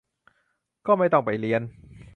[0.85, 1.61] ก็ไม่ต้องไปเรียน